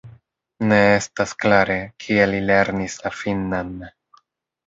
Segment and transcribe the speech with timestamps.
[0.69, 3.73] Ne estas klare, kie li lernis la finnan.